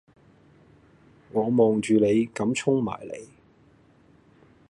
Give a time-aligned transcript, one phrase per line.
[1.31, 3.27] 我望住你咁衝埋嚟